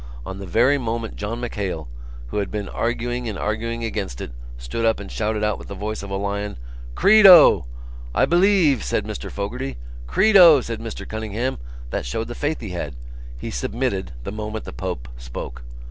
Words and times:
On 0.25 0.39
the 0.39 0.47
very 0.47 0.79
moment 0.79 1.15
John 1.15 1.39
MacHale, 1.39 1.85
who 2.29 2.37
had 2.37 2.49
been 2.49 2.67
arguing 2.67 3.29
and 3.29 3.37
arguing 3.37 3.83
against 3.83 4.19
it, 4.19 4.31
stood 4.57 4.83
up 4.83 4.99
and 4.99 5.11
shouted 5.11 5.43
out 5.43 5.59
with 5.59 5.67
the 5.67 5.75
voice 5.75 6.01
of 6.01 6.09
a 6.09 6.15
lion: 6.15 6.57
'Credo!'" 6.95 7.67
"I 8.15 8.25
believe!" 8.25 8.83
said 8.83 9.05
Mr 9.05 9.29
Fogarty. 9.29 9.77
"Credo!" 10.07 10.59
said 10.61 10.79
Mr 10.79 11.07
Cunningham. 11.07 11.59
"That 11.91 12.07
showed 12.07 12.29
the 12.29 12.33
faith 12.33 12.61
he 12.61 12.69
had. 12.71 12.95
He 13.37 13.51
submitted 13.51 14.13
the 14.23 14.31
moment 14.31 14.65
the 14.65 14.73
Pope 14.73 15.07
spoke." 15.17 15.61